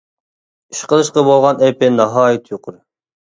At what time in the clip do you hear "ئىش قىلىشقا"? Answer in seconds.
0.75-1.23